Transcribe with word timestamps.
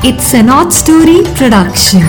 It's 0.00 0.32
an 0.32 0.48
odd 0.48 0.72
story 0.72 1.24
production. 1.36 2.02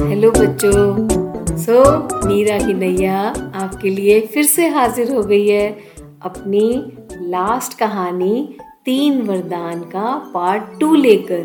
Hello 0.00 0.30
बच्चों 0.30 0.72
so 1.56 1.84
so, 1.84 2.26
Meera 2.26 2.58
की 2.58 2.74
नैया 2.74 3.20
आपके 3.54 3.90
लिए 3.90 4.20
फिर 4.26 4.44
से 4.46 4.68
हाजिर 4.68 5.14
हो 5.14 5.22
गई 5.22 5.48
है 5.48 5.70
अपनी 6.22 6.68
लास्ट 7.30 7.78
कहानी 7.78 8.58
तीन 8.84 9.20
वरदान 9.28 9.80
का 9.94 10.14
पार्ट 10.34 10.78
टू 10.80 10.94
लेकर 10.94 11.44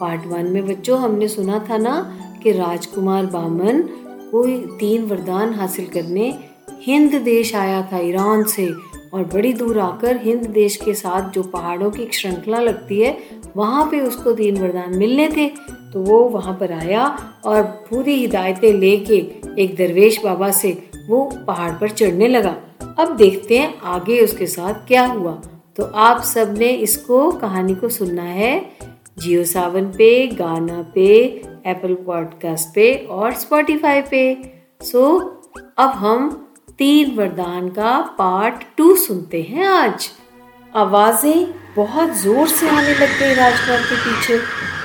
पार्ट 0.00 0.26
वन 0.26 0.50
में 0.52 0.66
बच्चों 0.66 1.00
हमने 1.00 1.28
सुना 1.28 1.64
था 1.70 1.76
ना 1.76 1.94
कि 2.42 2.52
राजकुमार 2.52 3.26
बामन 3.36 3.82
कोई 4.30 4.58
तीन 4.80 5.06
वरदान 5.08 5.54
हासिल 5.54 5.86
करने 5.94 6.32
हिंद 6.86 7.14
देश 7.14 7.54
आया 7.54 7.88
था 7.92 7.98
ईरान 7.98 8.44
से 8.44 8.66
और 9.14 9.24
बड़ी 9.24 9.52
दूर 9.52 9.78
आकर 9.78 10.16
हिंद 10.16 10.46
देश 10.46 10.76
के 10.76 10.94
साथ 10.94 11.30
जो 11.30 11.42
पहाड़ों 11.42 11.90
की 11.90 12.08
श्रृंखला 12.12 12.58
लगती 12.58 13.00
है, 13.00 13.18
वहाँ 13.56 13.88
पे 13.90 14.00
उसको 14.00 14.32
तीन 14.32 14.58
वरदान 14.58 14.98
मिलने 14.98 15.28
थे। 15.28 15.48
तो 15.92 16.00
वो 16.00 16.18
वहाँ 16.20 16.54
पर 16.54 16.72
आया 16.72 17.34
और 17.44 17.62
पूरी 17.62 18.14
हिदायतें 18.14 18.72
लेके 18.72 19.14
एक 19.62 19.76
दरवेश 19.76 20.24
बाबा 20.24 20.50
से 20.50 20.90
वो 21.08 21.32
पहाड़ 21.46 21.72
पर 21.72 21.88
चढ़ने 21.88 22.28
लगा। 22.28 22.56
अब 22.98 23.16
देखते 23.16 23.58
हैं 23.58 23.80
आगे 23.80 24.20
उसके 24.20 24.46
साथ 24.46 24.74
क्या 24.74 25.06
हुआ। 25.06 25.42
तो 25.76 25.84
आप 25.84 26.22
सबने 26.22 26.68
इसको, 26.68 27.30
कहानी 27.32 27.74
को 27.74 27.88
सुनना 27.88 28.22
है। 28.22 28.76
जियो 29.18 29.44
सावन 29.44 29.84
पे, 29.84 30.26
गाना 30.26 30.92
पे, 30.94 31.14
एप्पल 31.66 31.94
पॉडकास्ट 31.94 32.74
पे 32.74 32.94
और 32.94 33.32
स्पॉटिफाई 33.32 34.02
पे। 34.02 34.38
सो, 34.82 35.18
अब 35.78 35.88
हम 35.88 36.43
तीन 36.78 37.14
वरदान 37.16 37.68
का 37.68 37.90
पार्ट 38.18 38.62
टू 38.76 38.94
सुनते 38.96 39.42
हैं 39.42 39.66
आज। 39.66 40.08
आवाज़ें 40.72 41.46
बहुत 41.76 42.14
ज़ोर 42.18 42.48
से 42.48 42.68
आने 42.68 42.94
लग 42.94 43.18
गई 43.18 43.34
राजकुमार 43.34 43.82
के 43.82 43.96
पीछे 43.96 44.38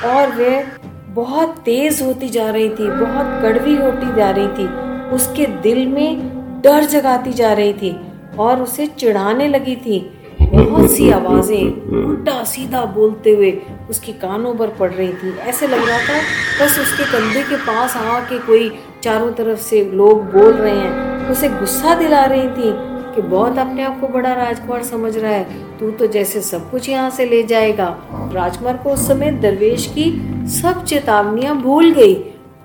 और 0.08 0.36
वह 0.36 0.78
बहुत 1.14 1.58
तेज 1.66 2.02
होती 2.02 2.30
जा 2.30 2.50
रही 2.50 2.70
थी, 2.70 2.90
बहुत 2.90 3.42
कड़वी 3.44 3.76
होती 3.76 4.16
जा 4.16 4.30
रही 4.32 4.48
थी। 4.50 4.68
उसके 5.16 5.46
दिल 5.64 5.88
में 5.88 6.62
डर 6.64 6.86
जगाती 6.86 7.34
जा 7.34 7.54
रही 7.54 7.74
थी 7.74 7.96
और 8.40 8.62
उसे 8.62 8.88
चिढ़ाने 8.90 9.48
लगी 9.48 9.76
थी। 9.78 10.00
बहुत 10.42 10.92
सी 10.92 11.10
आवाज़ें 11.12 11.64
उल्टा 11.98 12.44
सीधा 12.46 12.84
बोलते 12.94 13.32
हुए 13.32 13.52
उसके 13.90 14.12
कानों 14.20 14.54
पर 14.56 14.76
पड़ 14.76 14.92
रही 14.92 15.12
थी। 15.14 15.38
ऐसे 15.40 15.68
लग 15.68 15.88
रहा 15.90 15.98
था 16.00 16.22
बस 16.62 16.80
उसके 16.80 17.12
कंधे 17.12 17.44
के 17.44 17.56
पास 17.66 17.98
आके 17.98 18.40
कोई 18.46 18.70
चारों 19.04 19.32
तरफ़ 19.32 19.60
से 19.60 19.84
लोग 19.84 20.24
बोल 20.32 20.54
रहे 20.54 20.78
हैं। 20.80 21.30
उसे 21.30 21.50
गुस्सा 21.50 21.96
दिला 21.96 22.24
रही 22.26 22.48
थी 22.50 22.72
कि 23.16 23.22
बहुत 23.22 23.58
अपने 23.58 23.84
आप 23.84 24.00
को 24.02 24.08
बड़ा 24.08 24.34
राजकुमार 24.34 24.84
समझ 24.84 25.16
रहा 25.18 25.32
है। 25.32 25.78
तू 25.78 25.92
तो 25.92 26.08
जैसे 26.08 26.42
सब 26.42 26.70
कुछ 26.72 26.90
यहाँ 26.90 27.10
से 27.10 27.26
ले 27.26 27.44
जाएगा। 27.44 27.88
राजकुमार 28.34 28.78
को 28.78 28.94
उस 28.94 29.08
समय 29.08 29.32
दरवेश 29.32 29.86
की 29.98 30.12
सब 30.50 30.84
चेतावनियाँ 30.84 31.56
भूल 31.56 31.92
गई 31.92 32.16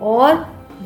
और 0.03 0.35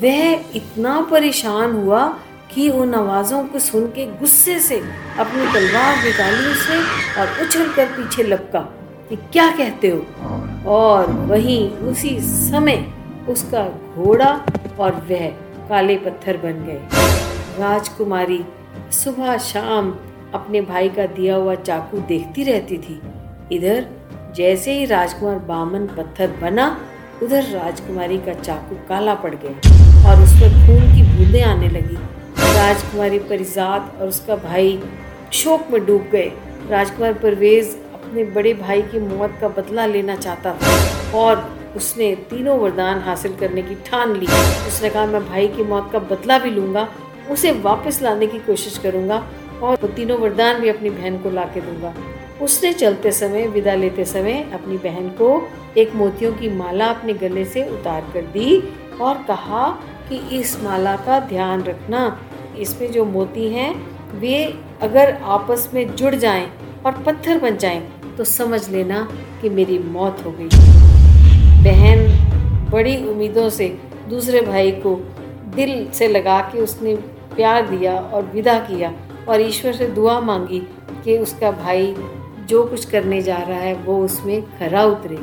वह 0.03 0.33
इतना 0.55 1.01
परेशान 1.11 1.73
हुआ 1.73 2.07
कि 2.53 2.69
उन 2.71 2.95
आवाज़ों 2.95 3.43
को 3.45 3.59
सुन 3.59 3.87
के 3.87 4.05
गुस्से 4.19 4.59
से 4.59 4.77
अपनी 5.19 5.53
तलवार 5.55 6.05
निकाली 6.05 6.51
उसने 6.51 6.79
और 7.21 7.43
उछल 7.43 7.69
कर 7.69 7.87
पीछे 7.87 8.23
लपका 8.23 8.61
कि 9.09 9.17
क्या 9.33 9.51
कहते 9.51 9.89
हो? 9.89 10.07
और 10.71 11.11
वहीं 11.29 11.71
उसी 11.71 12.19
समय 12.21 12.85
उसका 13.29 13.65
घोड़ा 13.97 14.31
और 14.81 15.07
वह 15.11 15.27
काले 15.69 15.97
पत्थर 15.97 16.37
बन 16.37 16.65
गए। 16.67 16.81
राजकुमारी 17.59 18.45
सुबह 18.95 19.37
शाम 19.39 19.95
अपने 20.35 20.61
भाई 20.61 20.89
का 20.89 21.07
दिया 21.07 21.37
हुआ 21.37 21.55
चाकू 21.55 22.01
देखती 22.09 22.43
रहती 22.45 22.79
थी। 22.79 23.01
इधर 23.53 23.87
जैसे 24.37 24.73
ही 24.73 24.85
राजकुमार 24.85 25.39
बामन 25.39 25.87
पत्थर 25.87 26.37
बना, 26.43 26.67
उधर 27.23 27.43
राजकुमारी 27.45 28.19
का 28.19 28.33
चाकू 28.35 28.77
काला 28.89 29.15
पड़ 29.15 29.35
गया 29.35 30.11
और 30.11 30.23
उसमें 30.23 30.51
खून 30.67 30.95
की 30.95 31.03
बूंदें 31.03 31.43
आने 31.43 31.69
लगी। 31.69 31.97
राजकुमारी 32.55 33.19
परिजात 33.19 33.97
और 34.01 34.09
उसका 34.09 34.37
भाई 34.39 34.79
शोक 35.33 35.67
में 35.71 35.85
डूब 35.87 36.09
गए। 36.13 36.31
राजकुमार 36.71 37.13
परवेज 37.13 37.77
अपने 37.95 38.25
बड़े 38.35 38.55
भाई 38.55 38.83
की 38.83 39.01
मौत 39.01 39.39
का 39.41 39.49
बदला 39.49 39.87
लेना 39.87 40.17
चाहता 40.17 40.53
था 40.55 41.19
और 41.19 41.37
उसने 41.77 42.15
तीनों 42.31 42.59
वरदान 42.59 43.01
हासिल 43.01 43.35
करने 43.37 43.63
की 43.63 43.75
ठान 43.87 44.15
ली। 44.17 44.27
उसने 44.69 44.91
कहा, 44.91 45.07
मैं 45.07 45.27
भाई 45.29 45.49
की 45.49 45.65
मौत 45.65 45.91
का 45.93 45.99
बदला 45.99 46.39
भी 46.39 46.51
लूँगा, 46.51 46.89
उसे 47.31 47.51
वापस 47.61 48.01
लाने 48.03 48.27
की 48.27 48.39
कोशिश 48.39 48.79
करूँगा 48.79 49.27
और 49.63 49.79
वो 49.83 49.89
तीनों 49.89 50.19
वरदान 50.19 50.61
भी 50.61 50.69
अपनी 50.69 50.91
बहन 50.91 51.19
को 51.19 51.31
ला 51.31 51.45
के 51.45 51.61
दूँगा। 51.61 51.95
उसने 52.43 52.73
चलते 52.73 53.13
समय, 53.13 53.47
विदा 53.47 53.75
लेते 53.75 54.05
समय 54.05 54.43
अपनी 54.55 54.77
बहन 54.79 55.09
को 55.11 55.49
एक 55.77 55.95
मोतियों 55.95 56.33
की 56.33 56.49
माला 56.49 56.87
अपने 56.87 57.15
गले 57.15 57.45
से 57.45 57.69
उतार 57.71 58.11
कर 58.15 58.23
दी 58.23 58.61
और 59.01 59.23
कहा 59.23 59.69
कि, 60.09 60.17
इस 60.39 60.61
माला 60.63 60.97
का 60.97 61.21
ध्यान 61.21 61.63
रखना, 61.63 62.19
इसमें 62.59 62.91
जो 62.93 63.05
मोती 63.05 63.49
हैं, 63.49 63.75
वे 64.15 64.45
अगर 64.83 65.13
आपस 65.13 65.71
में 65.75 65.95
जुड़ 65.97 66.15
जाएँ 66.15 66.51
और 66.87 67.03
पत्थर 67.03 67.39
बन 67.39 67.57
जाएँ 67.57 67.81
तो 68.19 68.25
समझ 68.25 68.69
लेना 68.69 69.07
कि 69.43 69.49
मेरी 69.49 69.79
मौत 69.79 70.25
हो 70.25 70.31
गई। 70.31 70.68
बहन 71.69 72.71
बड़ी 72.71 72.97
उम्मीदों 73.07 73.49
से 73.51 73.67
दूसरे 74.09 74.41
भाई 74.41 74.71
को 74.73 74.95
दिल 75.55 75.91
से 75.91 76.09
लगा 76.09 76.41
के 76.53 76.61
उसने 76.61 76.95
प्यार 77.35 77.69
दिया 77.69 77.93
और 77.95 78.25
विदा 78.25 78.59
किया 78.61 78.93
और 79.29 79.41
ईश्वर 79.41 79.73
से 79.73 79.87
दुआ 79.87 80.19
मांगी 80.21 80.61
कि 81.05 81.19
उसका 81.19 81.51
भाई 81.51 81.95
जो 82.49 82.65
कुछ 82.65 82.85
करने 82.85 83.21
जा 83.23 83.37
रहा 83.37 83.59
है, 83.59 83.75
वो 83.75 83.99
उसमें 84.05 84.43
खरा 84.59 84.85
उतरे। 84.85 85.19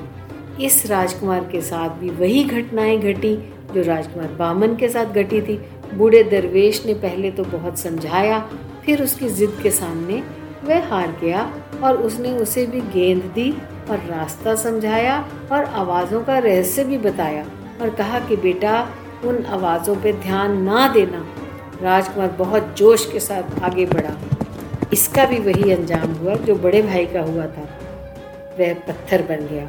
इस 0.66 0.86
राजकुमार 0.86 1.48
के 1.52 1.62
साथ 1.62 1.90
भी 1.90 2.10
वही 2.10 2.44
घटनाएँ 2.44 2.98
घटी 3.00 3.36
जो 3.74 3.82
राजकुमार 3.84 4.28
बामन 4.28 4.76
के 4.76 4.90
साथ 4.90 5.06
घटी 5.06 5.42
थी। 5.42 5.60
बूढ़े 5.94 6.24
दरवेश 6.24 6.86
ने 6.86 6.94
पहले 6.94 7.32
तो 7.32 7.44
बहुत 7.44 7.80
समझाया, 7.80 8.40
फिर 8.86 9.04
उसकी 9.04 9.30
जिद 9.30 9.60
के 9.64 9.72
सामने 9.72 10.24
वह 10.64 10.88
हार 10.90 11.18
गया 11.22 11.52
और 11.84 11.98
उसने 11.98 12.38
उसे 12.38 12.66
भी 12.66 12.82
गेंद 12.94 13.24
दी। 13.36 13.54
और 13.90 13.98
रास्ता 14.00 14.56
समझाया 14.56 15.18
और 15.52 15.64
आवाज़ों 15.64 16.22
का 16.24 16.38
रहस्य 16.40 16.84
भी 16.84 16.98
बताया 16.98 17.46
और 17.82 17.90
कहा 17.90 18.20
कि 18.20 18.36
बेटा, 18.36 18.88
उन 19.26 19.46
आवाज़ों 19.46 19.96
पर 19.96 20.14
ध्यान 20.14 20.58
ना 20.62 20.88
देना। 20.88 21.26
राजकुमार 21.82 22.28
बहुत 22.38 22.74
जोश 22.78 23.06
के 23.12 23.20
साथ 23.20 23.64
आगे 23.64 23.86
बढ़ा। 23.86 24.16
इसका 24.94 25.26
भी 25.26 25.40
वही 25.40 25.72
अंजाम 25.72 26.14
हुआ 26.14 26.36
जो 26.36 26.56
बड़े 26.56 26.82
भाई 26.82 27.06
का 27.06 27.22
हुआ 27.22 27.46
था। 27.48 27.68
वह 28.60 28.74
पत्थर 28.88 29.22
बन 29.22 29.48
गया। 29.48 29.66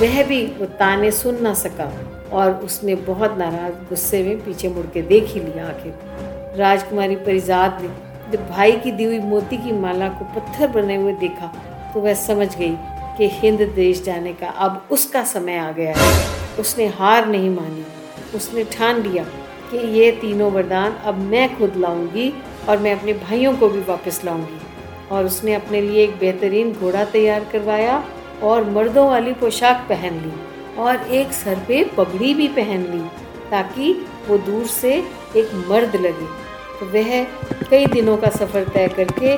वह 0.00 0.22
भी 0.22 0.44
वो 0.46 0.66
ताने 0.78 1.10
सुन 1.10 1.42
ना 1.42 1.52
सका 1.54 1.92
और 2.32 2.52
उसने 2.64 2.94
बहुत 3.04 3.38
नाराज़ 3.38 3.74
गुस्से 3.88 4.22
में 4.22 4.44
पीछे 4.44 4.68
मुड़ 4.68 4.86
के 4.86 5.02
देख 5.02 5.24
ही 5.24 5.40
लिया 5.40 5.66
आखिर। 5.66 6.56
राजकुमारी 6.58 7.16
परिजात 7.16 7.78
ने 7.82 7.88
जब 8.32 8.48
भाई 8.50 8.72
की 8.72 8.92
दी 8.92 9.04
हुई 9.04 9.18
मोती 9.20 9.56
की 9.56 9.72
माला 9.72 10.08
को 10.08 10.24
पत्थर 10.34 10.68
बने 10.72 10.96
हुए 10.96 11.12
देखा 11.12 11.52
तो 11.94 12.00
वह 12.00 12.14
समझ 12.14 12.48
गई 12.56 12.74
कि 13.18 13.28
हिंद 13.32 13.62
देश 13.74 14.02
जाने 14.02 14.32
का। 14.32 14.48
अब 14.48 14.88
उसका 14.90 15.22
समय 15.24 15.56
आ 15.56 15.70
गया 15.72 15.94
है। 15.96 16.58
उसने 16.58 16.86
हार 16.86 17.26
नहीं 17.26 17.50
मानी। 17.50 17.84
उसने 18.34 18.64
ठान 18.64 19.02
लिया 19.02 19.24
कि 19.70 19.78
ये 19.98 20.10
तीनों 20.12 20.50
वरदान 20.52 20.92
अब 21.04 21.18
मैं 21.20 21.58
खुद 21.58 21.76
लाऊँगी 21.76 22.32
और 22.68 22.78
मैं 22.78 22.94
अपने 22.98 23.12
भाइयों 23.12 23.56
को 23.56 23.68
भी 23.68 23.80
वापस 23.80 24.20
लाऊँगी। 24.24 24.60
और 25.10 25.24
उसने 25.24 25.54
अपने 25.54 25.80
लिए 25.80 26.02
एक 26.04 26.18
बेहतरीन 26.18 26.72
घोड़ा 26.72 27.04
तैयार 27.04 27.44
करवाया 27.52 28.04
और 28.42 28.70
मर्दों 28.70 29.06
वाली 29.08 29.32
पोशाक 29.32 29.86
पहन 29.88 30.14
ली 30.20 30.32
और 30.82 30.96
एक 31.10 31.32
सर 31.32 31.58
पे 31.68 31.84
पगड़ी 31.96 32.34
भी 32.34 32.48
पहन 32.48 32.82
ली 32.82 33.02
ताकि 33.50 33.92
वो 34.28 34.38
दूर 34.38 34.66
से 34.66 34.92
एक 35.36 35.54
मर्द 35.68 35.96
लगे। 35.96 36.26
तो 36.80 36.86
वह 36.86 37.24
कई 37.70 37.86
दिनों 37.86 38.16
का 38.16 38.30
सफ़र 38.30 38.68
तय 38.68 38.88
करके 38.88 39.32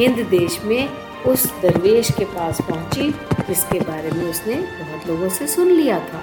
हिंद 0.00 0.18
देश 0.30 0.60
में 0.64 0.88
उस 1.26 1.46
दरवेश 1.62 2.10
के 2.10 2.24
पास 2.24 2.60
पहुँची, 2.60 3.10
जिसके 3.48 3.80
बारे 3.80 4.10
में 4.10 4.30
उसने 4.30 4.54
बहुत 4.54 5.08
लोगों 5.08 5.28
से 5.28 5.46
सुन 5.46 5.68
लिया 5.68 5.98
था। 5.98 6.22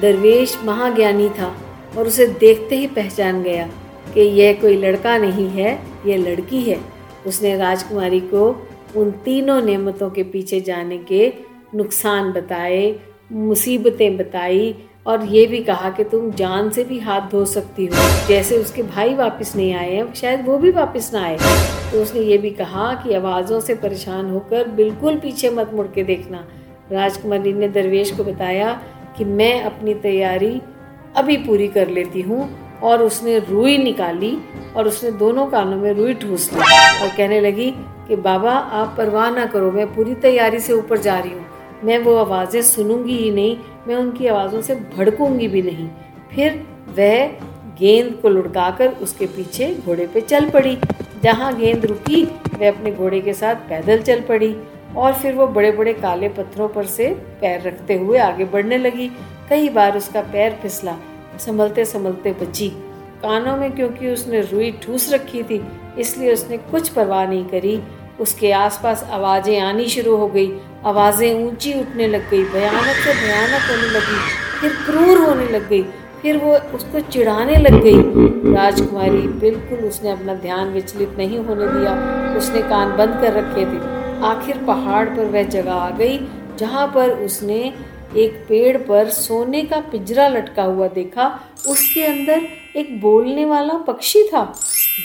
दरवेश 0.00 0.58
महाज्ञानी 0.64 1.28
था 1.28 1.56
और 1.98 2.06
उसे 2.06 2.26
देखते 2.26 2.76
ही 2.76 2.86
पहचान 2.86 3.42
गया 3.42 3.66
कि 4.14 4.20
यह 4.20 4.52
कोई 4.52 4.76
लड़का 4.76 5.16
नहीं 5.18 5.48
है, 5.48 5.82
यह 6.06 6.16
लड़की 6.16 6.62
है। 6.62 6.80
उसने 7.26 7.56
राजकुमारी 7.56 8.20
को 8.20 8.66
उन 8.96 9.10
तीनों 9.10 9.60
नेमतों 9.62 10.10
के 10.10 10.22
पीछे 10.22 10.60
जाने 10.60 10.98
के 10.98 11.32
नुकसान 11.74 12.32
बताए, 12.32 13.00
मुसीबतें 13.32 14.16
बताई 14.16 14.74
और 15.08 15.24
ये 15.24 15.46
भी 15.46 15.62
कहा 15.62 15.90
कि 15.90 16.04
तुम 16.04 16.30
जान 16.30 16.68
से 16.70 16.84
भी 16.84 16.98
हाथ 16.98 17.30
धो 17.30 17.44
सकती 17.44 17.86
हो। 17.86 18.08
जैसे 18.28 18.58
उसके 18.58 18.82
भाई 18.82 19.14
वापस 19.14 19.54
नहीं 19.56 19.72
आए 19.74 19.94
हैं, 19.94 20.12
शायद 20.14 20.44
वो 20.46 20.58
भी 20.58 20.70
वापस 20.70 21.10
ना 21.14 21.22
आए। 21.24 21.36
तो 21.92 22.02
उसने 22.02 22.20
ये 22.20 22.38
भी 22.38 22.50
कहा 22.50 22.92
कि 22.94 23.14
आवाज़ों 23.14 23.60
से 23.60 23.74
परेशान 23.74 24.30
होकर 24.30 24.68
बिल्कुल 24.68 25.16
पीछे 25.18 25.50
मत 25.50 25.70
मुड़ 25.74 25.86
के 25.86 26.02
देखना। 26.04 26.44
राजकुमारी 26.92 27.52
ने 27.52 27.68
दरवेश 27.68 28.10
को 28.10 28.24
बताया 28.24 28.72
कि 29.16 29.24
मैं 29.24 29.62
अपनी 29.62 29.94
तैयारी 29.94 30.60
अभी 31.16 31.36
पूरी 31.36 31.68
कर 31.68 31.88
लेती 31.88 32.20
हूँ 32.20 32.48
और 32.82 33.02
उसने 33.02 33.38
रुई 33.40 33.76
निकाली 33.78 34.36
और 34.76 34.88
उसने 34.88 35.10
दोनों 35.18 35.46
कानों 35.46 35.76
में 35.76 35.92
रुई 35.92 36.14
ठूस 36.14 36.52
ली 36.52 36.58
और 36.58 37.16
कहने 37.16 37.40
लगी 37.40 37.70
कि 38.08 38.16
बाबा, 38.16 38.52
आप 38.52 38.94
परवाह 38.98 39.30
ना 39.30 39.46
करो, 39.46 39.70
मैं 39.72 39.86
पूरी 39.94 40.14
तैयारी 40.16 40.60
से 40.60 40.72
ऊपर 40.72 40.98
जा 40.98 41.18
रही 41.18 41.32
हूँ। 41.32 41.46
मैं 41.84 41.98
वो 41.98 42.16
आवाज़ें 42.16 42.62
सुनूँगी 42.62 43.16
ही 43.16 43.30
नहीं 43.30 43.56
मैं 43.88 43.96
उनकी 43.96 44.26
आवाज़ों 44.26 44.60
से 44.62 44.74
भड़कूँगी 44.96 45.46
भी 45.48 45.62
नहीं। 45.62 45.88
फिर 46.32 46.62
वह 46.98 47.26
गेंद 47.78 48.14
को 48.22 48.28
लुढ़काकर 48.28 48.88
उसके 49.02 49.26
पीछे 49.26 49.74
घोड़े 49.76 50.06
पे 50.06 50.20
चल 50.20 50.48
पड़ी। 50.50 50.76
जहाँ 51.22 51.54
गेंद 51.56 51.84
रुकी, 51.84 52.24
वह 52.24 52.68
अपने 52.68 52.92
घोड़े 52.92 53.20
के 53.20 53.34
साथ 53.34 53.68
पैदल 53.68 54.02
चल 54.02 54.20
पड़ी 54.20 54.54
और 54.96 55.12
फिर 55.12 55.34
वो 55.34 55.46
बड़े 55.48 55.70
बड़े 55.72 55.92
काले 55.94 56.28
पत्थरों 56.28 56.68
पर 56.68 56.86
से 56.86 57.08
पैर 57.40 57.60
रखते 57.62 57.94
हुए 57.94 58.18
आगे 58.18 58.44
बढ़ने 58.46 58.78
लगी। 58.78 59.10
कई 59.48 59.68
बार 59.68 59.96
उसका 59.96 60.22
पैर 60.22 60.58
फिसला 60.62 60.96
संभलते 61.38 61.84
संभलते 61.84 62.32
बची। 62.40 62.68
कानों 63.22 63.56
में 63.56 63.70
क्योंकि 63.72 64.08
उसने 64.08 64.40
रुई 64.42 64.70
ठूस 64.82 65.12
रखी 65.12 65.42
थी, 65.42 65.60
इसलिए 65.98 66.32
उसने 66.32 66.58
कुछ 66.60 66.88
परवाह 66.88 67.26
नहीं 67.26 67.44
करी। 67.44 67.80
उसके 68.20 68.50
आसपास 68.52 69.02
आवाज़ें 69.12 69.58
आनी 69.60 69.86
शुरू 69.88 70.16
हो 70.16 70.26
गई। 70.28 70.48
आवाज़ें 70.84 71.44
ऊँची 71.44 71.72
उठने 71.74 72.06
लग 72.06 72.30
गई, 72.30 72.42
भयानक 72.44 72.96
से 72.96 73.14
भयानक 73.14 73.70
होने 73.70 73.88
लगी, 73.90 74.18
फिर 74.60 74.72
क्रूर 74.84 75.18
होने 75.18 75.48
लग 75.48 75.68
गई, 75.68 75.82
फिर 76.22 76.36
वो 76.36 76.56
उसको 76.76 77.00
चिढ़ाने 77.02 77.56
लग 77.56 77.82
गई। 77.82 78.52
राजकुमारी 78.54 79.26
बिल्कुल 79.40 79.78
उसने 79.78 80.10
अपना 80.10 80.34
ध्यान 80.36 80.72
विचलित 80.72 81.16
नहीं 81.18 81.38
होने 81.38 81.66
दिया, 81.68 81.92
उसने 82.36 82.62
कान 82.62 82.96
बंद 82.96 83.20
कर 83.20 83.32
रखे 83.32 83.64
थे। 83.64 83.86
आखिर 84.26 84.64
पहाड़ 84.66 85.08
पर 85.08 85.24
वह 85.24 85.42
जगह 85.42 85.72
आ 85.72 85.90
गई, 85.90 86.18
जहाँ 86.58 86.86
पर 86.86 87.10
उसने 87.24 87.62
एक 88.16 88.44
पेड़ 88.48 88.76
पर 88.78 89.08
सोने 89.10 89.62
का 89.62 89.80
पिंजरा 89.80 90.28
लटका 90.28 90.62
हुआ 90.62 90.88
देखा। 90.88 91.26
उसके 91.68 92.04
अंदर 92.04 92.46
एक 92.76 93.00
बोलने 93.00 93.44
वाला 93.44 93.74
पक्षी 93.86 94.22
था। 94.24 94.40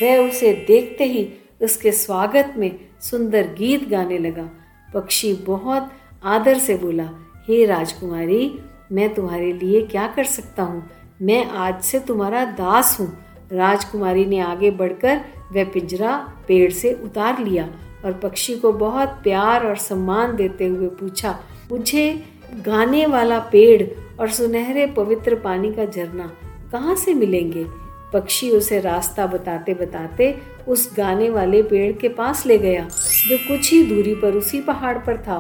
वह 0.02 0.28
उसे 0.28 0.54
देखते 0.68 1.04
ही 1.04 1.28
उसके 1.62 1.92
स्वागत 1.92 2.54
में 2.58 2.72
सुंदर 3.02 3.48
गीत 3.58 3.90
गाने 3.90 4.18
लगा। 4.18 4.50
पक्षी 4.94 5.34
बहुत 5.34 5.92
आदर 6.24 6.58
से 6.58 6.76
बोला, 6.76 7.10
हे 7.48 7.66
राजकुमारी, 7.66 8.60
मैं 8.92 9.14
तुम्हारे 9.14 9.52
लिए 9.54 9.82
क्या 9.82 10.08
कर 10.08 10.24
सकता 10.24 10.64
हूँ? 10.64 10.84
मैं 11.22 11.46
आज 11.46 11.82
से 11.82 12.00
तुम्हारा 12.00 12.44
दास 12.46 12.98
हूँ। 13.00 13.08
राजकुमारी 13.52 14.26
ने 14.26 14.40
आगे 14.40 14.72
बढ़कर 14.72 15.20
वह 15.52 15.64
पिंजरा 15.64 16.16
पेड़ 16.48 16.72
से 16.72 16.94
उतार 16.94 17.40
लिया 17.40 17.68
और 18.06 18.14
पक्षी 18.14 18.58
को 18.58 18.72
बहुत 18.74 19.10
प्यार 19.24 19.66
और 19.66 19.76
सम्मान 19.78 20.36
देते 20.36 20.66
हुए 20.66 20.88
पूछा, 20.90 21.40
मुझे 21.72 22.24
गाने 22.66 23.06
वाला 23.06 23.40
पेड़ 23.52 23.84
और 24.20 24.30
सुनहरे 24.30 24.86
पवित्र 24.88 25.36
पानी 25.36 25.72
का 25.74 25.86
झरना 25.86 26.32
कहाँ 26.72 26.96
से 26.96 27.14
मिलेंगे? 27.14 27.66
पक्षी 28.14 28.50
उसे 28.52 28.80
रास्ता 28.80 29.26
बताते 29.28 29.74
बताते 29.74 30.36
उस 30.68 30.94
गाने 30.98 31.30
वाले 31.30 31.62
पेड़ 31.62 31.92
के 31.92 32.10
पास 32.10 32.46
ले 32.46 32.58
गया। 32.58 32.88
जो 33.28 33.38
कुछ 33.38 33.72
ही 33.72 33.84
दूरी 33.84 34.16
पर 34.16 34.36
उसी 34.36 34.62
पहाड़ 34.62 34.98
पर 34.98 35.18
था, 35.18 35.38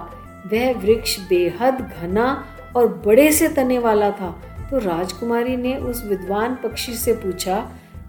वह 0.53 0.73
वृक्ष 0.73 1.19
बेहद 1.19 1.93
घना 2.01 2.45
और 2.75 2.87
बड़े 3.05 3.31
से 3.31 3.47
तने 3.47 3.79
वाला 3.79 4.11
था। 4.11 4.31
तो 4.71 4.77
राजकुमारी 4.77 5.57
ने 5.57 5.75
उस 5.75 6.03
विद्वान 6.05 6.55
पक्षी 6.55 6.93
से 6.93 7.13
पूछा 7.13 7.59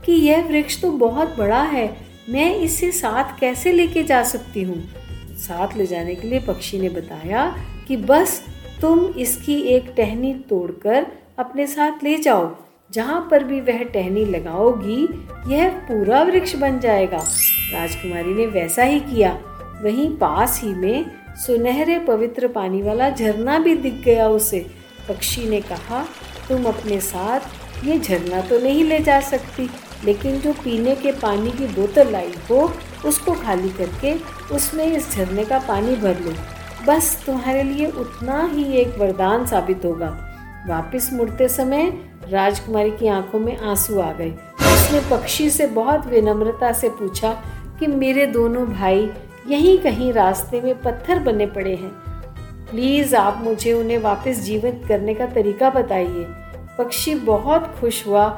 कि 0.04 0.12
यह 0.12 0.46
वृक्ष 0.48 0.80
तो 0.82 0.90
बहुत 0.90 1.36
बड़ा 1.38 1.62
है, 1.62 1.96
मैं 2.28 2.56
इसे 2.56 2.90
साथ 2.92 3.38
कैसे 3.40 3.72
लेके 3.72 4.02
जा 4.02 4.22
सकती 4.22 4.62
हूँ? 4.62 4.82
साथ 5.36 5.76
ले 5.76 5.86
जाने 5.86 6.14
के 6.14 6.28
लिए 6.28 6.40
पक्षी 6.40 6.78
ने 6.78 6.88
बताया 6.88 7.56
कि 7.88 7.96
बस 7.96 8.42
तुम 8.80 9.04
इसकी 9.06 9.60
एक 9.60 9.94
टहनी 9.96 10.34
तोड़कर 10.34 11.06
अपने 11.38 11.66
साथ 11.66 12.04
ले 12.04 12.16
जाओ। 12.18 12.54
जहाँ 12.92 13.28
पर 13.30 13.44
भी 13.44 13.60
वह 13.60 13.82
टहनी 13.84 14.24
लगाओगी, 14.24 15.02
यह 15.46 15.68
पूरा 15.68 16.22
वृक्ष 16.22 16.54
बन 16.54 16.78
जाएगा। 16.80 17.24
राजकुमारी 17.72 18.34
ने 18.34 18.46
वैसा 18.46 18.82
ही 18.82 19.00
किया। 19.00 19.38
वहीं 19.84 20.16
पास 20.16 20.60
ही 20.62 20.75
में 20.75 21.10
सुनहरे 21.46 21.98
पवित्र 21.98 22.48
पानी 22.48 22.82
वाला 22.82 23.10
झरना 23.10 23.58
भी 23.58 23.75
दिख 23.75 23.94
गया 23.94 24.28
उसे। 24.28 24.66
पक्षी 25.08 25.48
ने 25.48 25.60
कहा, 25.60 26.04
तुम 26.48 26.64
अपने 26.64 27.00
साथ 27.00 27.40
ये 27.84 27.98
झरना 27.98 28.40
तो 28.40 28.58
नहीं 28.58 28.84
ले 28.84 28.98
जा 28.98 29.20
सकती, 29.20 29.70
लेकिन 30.04 30.40
जो 30.40 30.52
पीने 30.52 30.94
के 30.96 31.12
पानी 31.12 31.50
की 31.50 31.66
बोतल 31.66 32.12
लाई 32.12 32.32
हो, 32.50 32.72
उसको 33.06 33.32
खाली 33.32 33.69
करके 33.69 34.14
उसमें 34.54 34.84
इस 34.84 35.12
झरने 35.12 35.44
का 35.44 35.58
पानी 35.58 35.96
भर 35.96 36.20
लो। 36.20 36.32
बस 36.86 37.22
तुम्हारे 37.26 37.62
लिए 37.62 37.86
उतना 37.86 38.50
ही 38.52 38.72
एक 38.72 38.98
वरदान 38.98 39.46
साबित 39.46 39.84
होगा। 39.84 40.31
वापस 40.69 41.10
मुड़ते 41.12 41.48
समय 41.48 41.92
राजकुमारी 42.28 42.90
की 42.90 43.06
आँखों 43.06 43.38
में 43.38 43.58
आँसू 43.58 44.00
आ 44.00 44.12
गए। 44.12 44.31
उसने 44.60 45.00
पक्षी 45.10 45.50
से 45.50 45.66
बहुत 45.66 46.06
विनम्रता 46.06 46.72
से 46.72 46.88
पूछा 46.88 47.42
कि, 47.81 47.86
मेरे 47.86 48.26
दोनों 48.26 48.66
भाई 48.66 49.10
यहीं 49.49 49.79
कहीं 49.79 50.12
रास्ते 50.12 50.61
में 50.61 50.82
पत्थर 50.82 51.19
बने 51.19 51.46
पड़े 51.46 51.75
हैं। 51.75 51.91
प्लीज़ 52.70 53.17
आप 53.17 53.41
मुझे 53.44 53.73
उन्हें 53.73 53.99
वापस 53.99 54.38
जीवित 54.41 54.82
करने 54.88 55.14
का 55.14 55.26
तरीका 55.26 55.70
बताइए। 55.70 56.26
पक्षी 56.79 57.14
बहुत 57.14 57.75
खुश 57.81 58.06
हुआ 58.06 58.29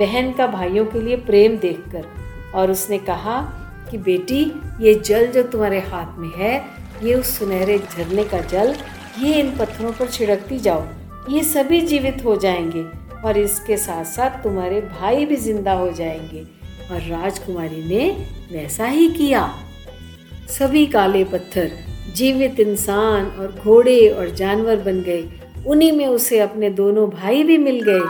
बहन 0.00 0.32
का 0.32 0.46
भाइयों 0.46 0.86
के 0.86 1.00
लिए 1.00 1.16
प्रेम 1.16 1.56
देखकर 1.56 2.04
और 2.54 2.70
उसने 2.70 2.98
कहा 2.98 3.40
कि 3.90 3.98
बेटी, 3.98 4.60
ये 4.80 4.94
जल 4.94 5.26
जो 5.26 5.42
तुम्हारे 5.42 5.80
हाथ 5.80 6.18
में 6.18 6.30
है, 6.36 6.64
ये 7.02 7.14
उस 7.14 7.38
सुनहरे 7.38 7.78
झरने 7.78 8.24
का 8.24 8.40
जल, 8.40 8.74
ये 9.18 9.34
इन 9.34 9.56
पत्थरों 9.58 9.92
पर 9.92 10.08
छिड़कती 10.08 10.58
जाओ। 10.58 10.84
ये 11.30 11.42
सभी 11.42 11.80
जीवित 11.80 12.24
हो 12.24 12.36
जाएँगे 12.36 12.84
और 13.24 13.38
इसके 13.38 13.76
साथ 13.76 14.04
साथ 14.04 14.30
तुम्हारे 14.30 14.80
भाई 14.80 15.26
भी 15.26 15.36
ज़िंदा 15.36 15.72
हो 15.72 15.92
जाएँगे। 15.92 16.46
और 16.90 17.00
राजकुमारी 17.00 17.84
ने 17.88 18.26
वैसा 18.52 18.86
ही 18.86 19.08
किया। 19.08 19.54
सभी 20.52 20.86
काले 20.86 21.24
पत्थर, 21.24 21.70
जीवित 22.16 22.60
इंसान 22.60 23.26
और 23.26 23.60
घोड़े 23.64 24.08
और 24.08 24.30
जानवर 24.30 24.76
बन 24.76 25.00
गए। 25.00 25.24
उन्हीं 25.66 25.92
में 25.92 26.06
उसे 26.06 26.38
अपने 26.38 26.70
दोनों 26.70 27.08
भाई 27.10 27.42
भी 27.42 27.58
मिल 27.58 27.80
गए। 27.80 28.00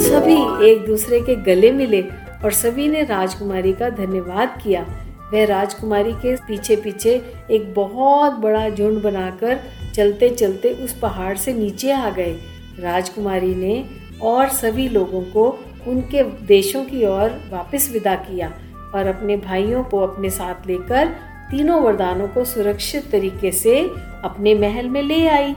सभी 0.00 0.68
एक 0.70 0.84
दूसरे 0.86 1.20
के 1.20 1.34
गले 1.34 1.72
मिले 1.72 2.02
और 2.44 2.50
सभी 2.50 2.88
ने 2.88 3.02
राजकुमारी 3.02 3.72
का 3.72 3.90
धन्यवाद 3.90 4.58
किया। 4.64 4.82
वह 5.32 5.44
राजकुमारी 5.44 6.12
के 6.12 6.36
पीछे 6.36 6.76
पीछे 6.76 7.22
एक 7.50 7.72
बहुत 7.74 8.32
बड़ा 8.32 8.68
झुंड 8.70 9.02
बनाकर 9.02 9.60
चलते 9.94 10.28
चलते 10.28 10.72
उस 10.74 10.98
पहाड़ 10.98 11.36
से 11.36 11.52
नीचे 11.52 11.92
आ 11.92 12.10
गए। 12.10 12.36
राजकुमारी 12.80 13.54
ने 13.54 13.84
और 14.22 14.48
सभी 14.48 14.88
लोगों 14.88 15.22
को 15.22 15.58
उनके 15.86 16.22
देशों 16.46 16.84
की 16.84 17.06
ओर 17.06 17.42
वापस 17.52 17.90
विदा 17.92 18.14
किया। 18.14 18.52
और 18.94 19.06
अपने 19.06 19.36
भाइयों 19.36 19.82
को 19.84 20.00
अपने 20.00 20.30
साथ 20.30 20.66
लेकर 20.66 21.14
तीनों 21.50 21.80
वरदानों 21.82 22.26
को 22.28 22.44
सुरक्षित 22.44 23.10
तरीके 23.10 23.52
से 23.52 23.80
अपने 24.24 24.54
महल 24.54 24.88
में 24.88 25.02
ले 25.02 25.26
आई। 25.28 25.52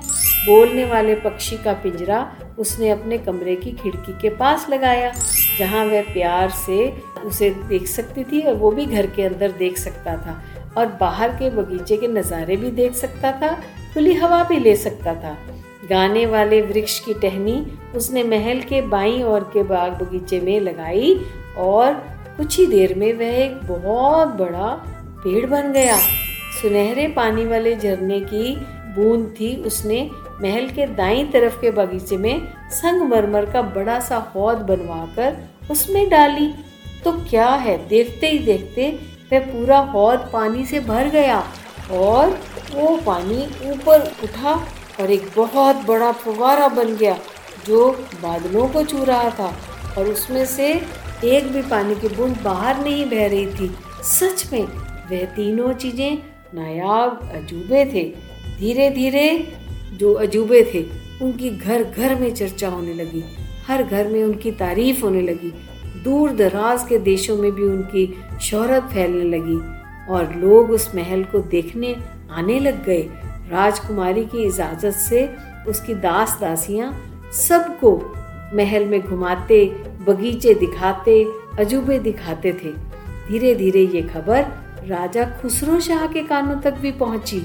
बोलने 0.45 0.85
वाले 0.85 1.15
पक्षी 1.15 1.57
का 1.57 1.73
पिंजरा 1.73 2.19
उसने 2.59 2.89
अपने 2.89 3.17
कमरे 3.17 3.55
की 3.55 3.71
खिड़की 3.71 4.13
के 4.13 4.29
पास 4.29 4.67
लगाया, 4.69 5.11
जहाँ 5.59 5.85
वह 5.85 6.13
प्यार 6.13 6.49
से 6.57 6.87
उसे 7.25 7.49
देख 7.69 7.87
सकती 7.87 8.23
थी 8.23 8.41
और 8.41 8.55
वो 8.55 8.71
भी 8.71 8.85
घर 8.85 9.07
के 9.07 9.23
अंदर 9.23 9.51
देख 9.51 9.77
सकता 9.77 10.15
था 10.17 10.41
और 10.77 10.85
बाहर 11.01 11.29
के 11.29 11.49
बगीचे 11.51 11.97
के 11.97 12.07
नज़ारे 12.07 12.55
भी 12.55 12.71
देख 12.71 12.93
सकता 12.93 13.31
था, 13.31 13.53
खुली 13.93 14.13
हवा 14.13 14.43
भी 14.43 14.59
ले 14.59 14.75
सकता 14.75 15.13
था। 15.15 15.35
गाने 15.89 16.25
वाले 16.25 16.61
वृक्ष 16.61 16.99
की 16.99 17.13
टहनी 17.13 17.61
उसने 17.95 18.23
महल 18.23 18.61
के 18.61 18.81
बाई 18.87 19.21
और 19.23 19.43
के 19.53 19.63
बाग 19.63 20.01
बगीचे 20.01 20.39
में 20.39 20.59
लगाई 20.59 21.13
और 21.57 21.93
कुछ 22.41 22.57
ही 22.57 22.65
देर 22.65 22.93
में 22.97 23.13
वह 23.13 23.33
एक 23.35 23.59
बहुत 23.63 24.27
बड़ा 24.27 24.67
पेड़ 25.23 25.45
बन 25.45 25.71
गया। 25.71 25.97
सुनहरे 26.61 27.07
पानी 27.07 27.45
वाले 27.45 27.75
झरने 27.75 28.19
की 28.19 28.55
बूंद 28.95 29.25
थी 29.39 29.53
उसने 29.63 29.99
महल 30.41 30.67
के 30.69 30.85
दाई 30.95 31.23
तरफ़ 31.23 31.59
के 31.61 31.71
बगीचे 31.71 32.17
में 32.17 32.47
संगमरमर 32.71 33.45
का 33.45 33.61
बड़ा 33.75 33.99
सा 33.99 34.17
हौद 34.35 34.57
बनवाकर 34.57 35.37
उसमें 35.71 36.09
डाली। 36.09 36.47
तो 37.03 37.11
क्या 37.29 37.47
है? 37.47 37.77
देखते 37.87 38.29
ही 38.29 38.39
देखते 38.39 38.89
वह 39.31 39.45
पूरा 39.45 39.79
हौद 39.91 40.29
पानी 40.33 40.65
से 40.65 40.79
भर 40.79 41.09
गया 41.09 41.39
और 41.91 42.39
वो 42.73 42.95
पानी 43.05 43.45
ऊपर 43.71 44.11
उठा 44.23 44.55
और 44.99 45.11
एक 45.11 45.29
बहुत 45.35 45.85
बड़ा 45.85 46.11
फुवारा 46.11 46.67
बन 46.67 46.95
गया 46.95 47.17
जो 47.67 47.91
बादलों 48.23 48.67
को 48.67 48.83
छू 48.83 49.03
रहा 49.03 49.29
था 49.29 49.53
और 49.97 50.07
उसमें 50.07 50.45
से 50.45 51.00
एक 51.23 51.47
भी 51.47 51.61
पानी 51.61 51.95
की 51.95 52.07
बूंद 52.07 52.37
बाहर 52.43 52.83
नहीं 52.83 53.05
बह 53.05 53.27
रही 53.27 53.45
थी। 53.45 53.75
सच 54.03 54.53
में, 54.53 54.63
वह 55.11 55.25
तीनों 55.25 55.73
चीज़ें 55.73 56.17
नायाब 56.53 57.29
अजूबे 57.33 57.85
थे। 57.85 58.03
धीरे 58.59 58.89
धीरे 58.89 59.53
जो 59.93 60.13
अजूबे 60.13 60.63
थे, 60.73 60.83
उनकी 61.21 61.49
घर 61.49 61.83
घर 61.83 62.15
में 62.15 62.33
चर्चा 62.33 62.67
होने 62.67 62.93
लगी। 62.93 63.23
हर 63.67 63.83
घर 63.83 64.07
में 64.07 64.23
उनकी 64.23 64.51
तारीफ़ 64.51 65.01
होने 65.01 65.21
लगी। 65.21 65.53
दूर 66.03 66.31
दराज 66.31 66.85
के 66.89 66.97
देशों 66.97 67.37
में 67.37 67.51
भी 67.51 67.63
उनकी 67.63 68.21
शोहरत 68.41 68.83
फैलने 68.83 69.37
लगी 69.37 69.57
और 70.13 70.35
लोग 70.35 70.71
उस 70.71 70.95
महल 70.95 71.23
को 71.23 71.39
देखने 71.39 71.95
आने 72.31 72.59
लग 72.59 72.85
गए। 72.85 73.01
राजकुमारी 73.51 74.25
की 74.25 74.43
इजाज़त 74.43 74.91
से 74.91 75.29
उसकी 75.67 75.93
दास 75.93 76.37
दासियाँ 76.41 76.91
सबको 77.33 77.95
महल 78.53 78.85
में 78.85 79.01
घुमाते 79.01 79.65
बगीचे 80.07 80.53
दिखाते, 80.53 81.23
अजूबे 81.59 81.99
दिखाते 81.99 82.51
थे। 82.53 82.71
धीरे 83.27 83.53
धीरे 83.55 83.81
ये 83.87 84.01
खबर 84.03 84.45
राजा 84.87 85.25
खुसरो 85.41 85.79
शाह 85.79 86.05
के 86.07 86.23
कानों 86.23 86.59
तक 86.59 86.73
भी 86.73 86.91
पहुँची। 86.91 87.41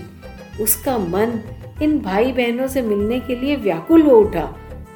उसका 0.61 0.97
मन 0.99 1.41
इन 1.83 1.99
भाई 1.99 2.33
बहनों 2.33 2.67
से 2.67 2.83
मिलने 2.83 3.21
के 3.21 3.35
लिए 3.35 3.57
व्याकुल 3.57 4.03
हो 4.03 4.17
उठा। 4.17 4.45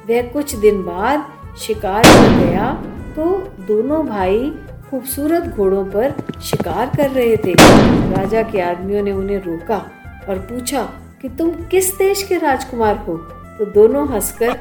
वह 0.09 0.21
कुछ 0.21 0.55
दिन 0.55 0.81
बाद 0.83 1.25
शिकार 1.57 2.03
कर 2.03 2.37
गया 2.37 2.71
तो 3.15 3.25
दोनों 3.67 4.05
भाई 4.07 4.51
खूबसूरत 4.89 5.43
घोड़ों 5.47 5.83
पर 5.85 6.13
शिकार 6.41 6.91
कर 6.97 7.09
रहे 7.09 7.35
थे। 7.37 7.53
राजा 8.13 8.41
के 8.43 8.61
आदमियों 8.61 9.03
ने 9.03 9.11
उन्हें 9.11 9.37
रोका 9.37 9.77
और 10.29 10.39
पूछा 10.49 10.83
कि 11.21 11.29
तुम 11.29 11.51
किस 11.71 11.93
देश 11.97 12.23
के 12.23 12.37
राजकुमार 12.37 12.97
हो? 12.97 13.15
तो 13.61 13.65
दोनों 13.65 14.07
हंसकर 14.09 14.51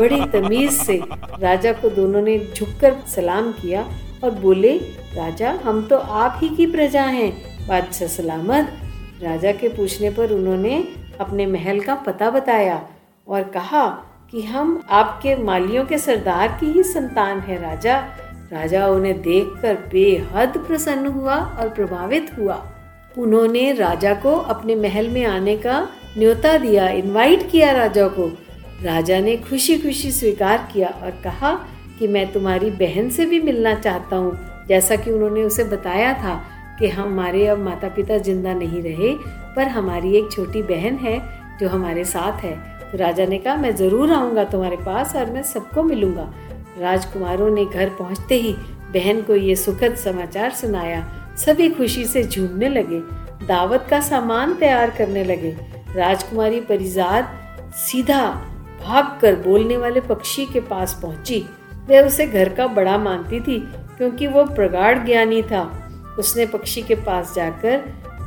बड़ी 0.00 0.24
तमीज 0.24 0.72
से 0.72 1.00
राजा 1.40 1.72
को 1.72 1.90
दोनों 1.90 2.22
ने 2.22 2.38
झुककर 2.56 2.94
सलाम 3.08 3.52
किया 3.52 3.84
और 4.24 4.30
बोले, 4.30 4.76
राजा, 5.14 5.52
हम 5.64 5.82
तो 5.82 5.96
आप 5.96 6.38
ही 6.42 6.48
की 6.48 6.66
प्रजा 6.66 7.02
हैं। 7.02 7.32
बादशाह 7.68 8.08
सलामत। 8.08 8.72
राजा 9.22 9.52
के 9.52 9.68
पूछने 9.68 10.10
पर 10.10 10.32
उन्होंने 10.32 10.84
अपने 11.20 11.46
महल 11.46 11.80
का 11.80 11.94
पता 11.94 12.30
बताया 12.30 12.88
और 13.28 13.42
कहा 13.42 13.86
कि 14.30 14.42
हम 14.42 14.82
आपके 14.90 15.34
मालियों 15.36 15.84
के 15.84 15.98
सरदार 15.98 16.56
की 16.60 16.66
ही 16.66 16.82
संतान 16.82 17.40
है, 17.40 17.60
राजा। 17.62 17.98
राजा 18.52 18.86
उन्हें 18.88 19.20
देखकर 19.22 19.74
बेहद 19.92 20.58
प्रसन्न 20.58 21.06
हुआ 21.06 21.36
और 21.36 21.68
प्रभावित 21.68 22.30
हुआ। 22.38 22.62
उन्होंने 23.18 23.72
राजा 23.72 24.14
को 24.14 24.36
अपने 24.36 24.74
महल 24.74 25.08
में 25.08 25.24
आने 25.24 25.56
का 25.56 25.88
न्योता 26.18 26.56
दिया 26.58 26.88
इनवाइट 26.88 27.50
किया 27.50 27.72
राजा 27.72 28.08
को। 28.08 28.30
राजा 28.82 29.18
ने 29.20 29.36
खुशी 29.38 29.78
खुशी 29.78 30.10
स्वीकार 30.12 30.68
किया 30.72 30.88
और 30.88 31.10
कहा 31.24 31.52
कि 31.98 32.06
मैं 32.08 32.32
तुम्हारी 32.32 32.70
बहन 32.70 33.10
से 33.10 33.26
भी 33.26 33.40
मिलना 33.40 33.74
चाहता 33.74 34.16
हूँ। 34.16 34.66
जैसा 34.68 34.96
कि 34.96 35.10
उन्होंने 35.10 35.42
उसे 35.44 35.64
बताया 35.64 36.12
था 36.14 36.34
कि 36.78 36.88
हमारे 36.88 37.46
अब 37.46 37.58
माता 37.58 37.88
पिता 37.88 38.18
ज़िंदा 38.18 38.54
नहीं 38.54 38.82
रहे, 38.82 39.14
पर 39.56 39.68
हमारी 39.68 40.16
एक 40.16 40.30
छोटी 40.32 40.62
बहन 40.62 40.96
है 40.96 41.18
जो 41.60 41.68
हमारे 41.68 42.04
साथ 42.04 42.44
है। 42.44 42.54
तो 42.90 42.98
राजा 42.98 43.26
ने 43.26 43.38
कहा, 43.38 43.56
मैं 43.56 43.74
ज़रूर 43.76 44.12
आऊँगा 44.12 44.44
तुम्हारे 44.44 44.76
पास 44.76 45.16
और 45.16 45.30
मैं 45.30 45.42
सबको 45.42 45.82
मिलूँगा। 45.82 46.32
राजकुमारों 46.78 47.50
ने 47.50 47.64
घर 47.64 47.88
पहुँचते 47.88 48.34
ही 48.34 48.52
बहन 48.92 49.22
को 49.22 49.34
ये 49.34 49.56
सुखद 49.56 49.94
समाचार 49.96 50.50
सुनाया। 50.52 51.04
सभी 51.38 51.68
खुशी 51.70 52.04
से 52.04 52.22
झूमने 52.24 52.68
लगे, 52.68 53.00
दावत 53.46 53.86
का 53.90 54.00
सामान 54.00 54.54
तैयार 54.54 54.90
करने 54.90 55.24
लगे। 55.24 55.56
राजकुमारी 55.96 56.60
परिजाद 56.60 57.38
सीधा 57.78 58.22
भागकर 58.84 59.36
बोलने 59.36 59.76
वाले 59.76 60.00
पक्षी 60.00 60.46
के 60.46 60.60
पास 60.60 60.98
पहुँची। 61.02 61.46
वह 61.88 62.06
उसे 62.06 62.26
घर 62.26 62.48
का 62.48 62.66
बड़ा 62.66 62.98
मानती 62.98 63.40
थी, 63.40 63.58
क्योंकि 63.96 64.26
वो 64.26 64.44
प्रगाढ़ 64.44 65.06
ज्ञानी 65.06 65.42
था। 65.42 65.88
उसने 66.18 66.46
पक्षी 66.46 66.82
के 66.82 66.94
पास 66.94 67.34
जाकर 67.34 67.78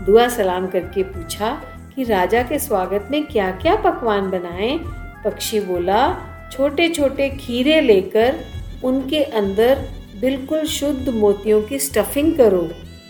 दुआ 0.06 0.28
सलाम 0.28 0.68
करके 0.68 1.04
पूछा 1.04 1.62
कि, 1.96 2.04
राजा 2.04 2.44
के 2.44 2.60
स्वागत 2.60 3.08
में 3.12 3.28
क्या 3.28 3.52
क्या 3.52 3.76
पकवान 3.76 4.30
बनाएँ? 4.32 4.80
पक्षी 5.26 5.60
बोला 5.60 6.16
छोटे 6.52 6.90
छोटे 6.90 7.30
खीरे 7.30 7.82
लेकर 7.82 8.36
उनके 8.84 9.24
अंदर 9.24 9.82
बिल्कुल 10.22 10.66
शुद्ध 10.66 11.10
मोतियों 11.10 11.62
की 11.62 11.80
स्टफिंग 11.80 12.38
करो 12.38 12.70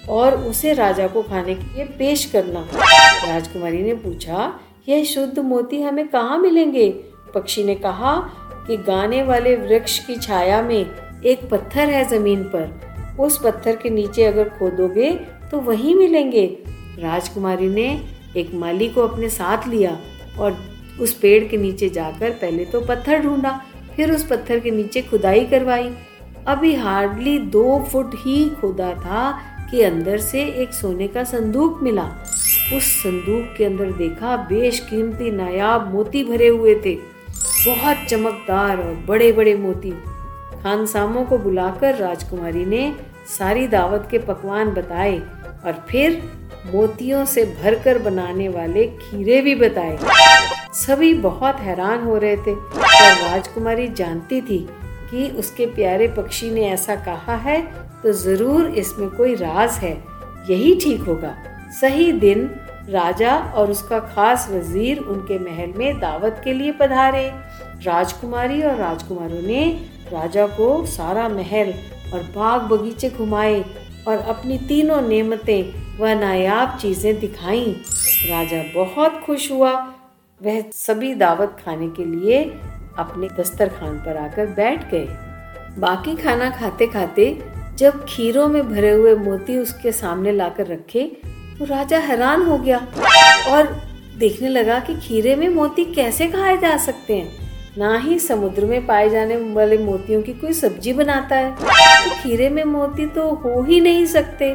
और 0.10 0.36
उसे 0.36 0.74
राजा 0.74 1.08
को 1.08 1.22
खाने 1.22 1.56
के 1.56 1.76
लिए 1.76 1.86
पेश 1.86 2.26
करना। 2.26 2.68
राजकुमारी 3.28 3.84
ने 3.84 3.94
पूछा, 3.94 4.60
यह 4.90 5.04
शुद्ध 5.04 5.40
मोती 5.40 5.82
हमें 5.82 6.08
कहाँ 6.08 6.38
मिलेंगे? 6.38 7.15
पक्षी 7.36 7.64
ने 7.64 7.76
कहा 7.78 8.16
कि 8.68 8.78
गाने 8.78 9.22
वाले 9.24 9.56
वृक्ष 9.58 9.98
की 10.00 10.16
छाया 10.18 10.62
में 10.62 10.80
एक 11.24 11.48
पत्थर 11.50 11.90
है 11.90 12.04
ज़मीन 12.10 12.44
पर। 12.56 13.16
उस 13.20 13.40
पत्थर 13.44 13.76
के 13.76 13.90
नीचे 13.90 14.24
अगर 14.24 14.50
खोदोगे 14.50 15.12
तो 15.52 15.60
वहीं 15.62 15.96
मिलेंगे। 15.96 16.46
राजकुमारी 17.00 17.68
ने 17.70 17.88
एक 18.38 18.54
माली 18.54 18.88
को 18.90 19.02
अपने 19.02 19.30
साथ 19.30 19.68
लिया 19.68 19.98
और 20.40 20.58
उस 21.02 21.14
पेड़ 21.14 21.44
के 21.44 21.58
नीचे 21.58 21.90
जाकर 21.90 22.32
पहले 22.32 22.66
तो 22.66 22.82
पत्थर 22.82 23.22
ढूंढा, 23.22 23.60
फिर 23.96 24.12
उस 24.12 24.28
पत्थर 24.28 24.60
के 24.60 24.72
नीचे 24.72 25.02
खुदाई 25.02 25.46
करवाई। 25.46 25.90
अभी 26.48 26.74
हार्डली 26.76 27.38
दो 27.40 27.80
फुट 27.92 28.12
ही 28.16 28.48
खोदा 28.52 28.94
था 28.96 29.32
कि 29.72 29.82
अंदर 29.82 30.18
से 30.18 30.44
एक 30.62 30.74
सोने 30.74 31.08
का 31.08 31.24
संदूक 31.24 31.80
मिला। 31.84 32.04
उस 32.78 32.92
संदूक 32.96 33.56
के 33.58 33.66
अंदर 33.66 33.92
देखा 33.94 34.36
बेशकीमती 34.50 35.32
नायाब 35.32 35.94
मोती 35.94 36.24
भरे 36.24 36.48
हुए 36.48 36.76
थे। 36.86 36.98
बहुत 37.66 38.06
चमकदार 38.10 38.78
और 38.78 38.94
बड़े 39.08 39.32
बड़े 39.32 39.56
मोती। 39.56 39.92
खानसामों 40.64 41.24
को 41.26 41.38
बुलाकर 41.38 41.96
राजकुमारी 41.96 42.66
ने 42.66 42.94
सारी 43.30 43.68
दावत 43.68 44.08
के 44.12 44.18
पकवान 44.18 44.72
बताए 44.74 45.18
और 45.66 45.86
फिर 45.90 46.22
मोतियों 46.66 47.24
से 47.26 47.46
भरकर 47.54 48.00
बनाने 48.00 48.48
वाले 48.50 48.86
खीरे 49.00 49.42
भी 49.42 49.56
बताए। 49.56 49.98
सभी 50.76 51.14
बहुत 51.22 51.60
हैरान 51.60 52.04
हो 52.04 52.18
रहे 52.18 52.36
थे 52.38 52.54
और 52.54 53.22
राजकुमारी 53.22 53.88
जानती 53.90 54.42
थी 54.42 54.60
कि 55.12 55.30
उसके 55.40 55.66
प्यारे 55.66 56.08
पक्षी 56.08 56.50
ने 56.52 56.68
ऐसा 56.70 56.96
कहा 57.06 57.36
है 57.40 57.62
तो 58.04 58.12
ज़रूर 58.14 58.66
इसमें 58.76 59.10
कोई 59.10 59.36
राज 59.36 59.72
है, 59.74 59.94
यही 60.50 60.76
ठीक 60.80 61.02
होगा। 61.02 61.36
सही 61.82 62.12
दिन 62.14 62.50
राजा 62.90 63.36
और 63.56 63.72
उसका 63.72 64.00
खास 64.00 64.48
वज़ीर 64.52 65.00
उनके 65.00 65.40
महल 65.40 65.74
में 65.78 66.00
दावत 66.00 66.42
के 66.44 66.54
लिए 66.54 66.72
पधारे। 66.72 67.28
राजकुमारी 67.86 68.62
और 68.62 68.76
राजकुमारों 68.76 69.42
ने 69.42 69.64
राजा 70.12 70.46
को 70.48 70.86
सारा 70.86 71.28
महल 71.30 71.74
और 72.14 72.24
बाग 72.36 72.62
बगीचे 72.62 73.10
घुमाए 73.10 73.64
और 74.08 74.18
अपनी 74.18 74.58
तीनों 74.58 75.02
नेमतें 75.02 75.98
वह 76.00 76.16
नायाब 76.16 76.78
चीज़ें 76.78 77.20
दिखाई। 77.20 77.66
राजा 78.30 78.64
बहुत 78.76 79.22
खुश 79.26 79.52
हुआ। 79.52 79.72
वह 80.42 80.64
सभी 80.74 81.14
दावत 81.16 81.58
खाने 81.66 81.88
के 81.90 82.06
लिए 82.06 82.44
अपने 83.00 83.28
दस्तरखान 83.40 83.98
पर 83.98 84.18
आकर 84.18 84.48
बैठ 84.48 84.90
गए। 84.92 85.08
बाकी 85.80 86.16
खाना 86.16 86.50
खाते 86.50 86.88
खाते 86.88 87.28
जब 87.78 88.04
खीरों 88.06 88.48
में 88.48 88.68
भरे 88.70 88.92
हुए 88.92 89.16
मोती 89.16 89.58
उसके 89.58 89.92
सामने 89.92 90.32
लाकर 90.32 90.68
रखे 90.68 91.12
तो 91.60 91.66
राजा 91.66 91.98
हैरान 92.00 92.42
हो 92.42 92.58
गया 92.58 92.78
और 93.50 93.68
देखने 94.18 94.50
लगा 94.50 94.80
कि 94.80 94.96
खीरे 94.98 95.36
में 95.36 95.48
मोती 95.50 95.84
कैसे 95.86 96.28
खाए 96.28 96.58
जा 96.58 96.76
सकते 96.78 97.16
हैं। 97.16 97.44
ना 97.78 97.98
ही 97.98 98.18
समुद्र 98.20 98.66
में 98.66 98.86
पाए 98.88 99.10
जाने 99.10 99.36
वाले 99.54 99.78
मोतियों 99.78 100.22
की 100.22 100.34
कोई 100.34 100.54
सब्ज़ी 100.54 100.94
बनाता 100.94 101.36
है। 101.36 101.52
तो 101.54 102.16
खीरे 102.24 102.50
में 102.50 102.64
मोती 102.64 103.06
तो 103.08 103.30
हो 103.36 103.62
ही 103.62 103.80
नहीं 103.82 104.06
सकते। 104.06 104.54